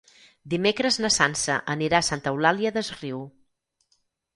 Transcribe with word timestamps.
Dimecres 0.53 0.97
na 1.03 1.11
Sança 1.17 1.59
anirà 1.75 2.01
a 2.03 2.09
Santa 2.11 2.35
Eulària 2.35 2.77
des 2.79 2.95
Riu. 3.01 3.25